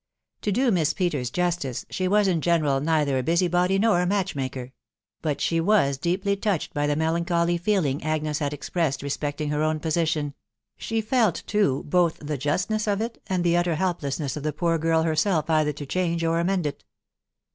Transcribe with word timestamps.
To 0.41 0.51
do 0.51 0.71
Miss 0.71 0.93
Peters 0.95 1.29
justice, 1.29 1.85
she 1.91 2.07
was 2.07 2.27
in 2.27 2.41
general 2.41 2.79
neither 2.79 3.19
a 3.19 3.21
busy 3.21 3.47
body 3.47 3.77
nor 3.77 4.01
a 4.01 4.07
match 4.07 4.35
maker; 4.35 4.73
but 5.21 5.39
she 5.39 5.59
was 5.59 5.99
deeply 5.99 6.35
touched 6.35 6.73
by 6.73 6.87
the 6.87 6.95
melancholy 6.95 7.55
feeling 7.55 8.01
Agnes 8.03 8.39
had 8.39 8.51
expressed 8.51 9.03
respecting 9.03 9.49
her 9.49 9.61
own 9.61 9.79
position; 9.79 10.33
she 10.75 11.01
felt, 11.01 11.43
too, 11.45 11.83
both 11.87 12.17
the 12.17 12.39
justness 12.39 12.87
of 12.87 12.99
it, 12.99 13.21
and 13.27 13.43
the 13.43 13.55
utter 13.55 13.75
helplessness 13.75 14.35
of 14.35 14.41
the 14.41 14.51
poor 14.53 14.79
girl 14.79 15.03
herself 15.03 15.47
either 15.51 15.73
to 15.73 15.85
change 15.85 16.23
or 16.23 16.39
amend 16.39 16.65
it. 16.65 16.83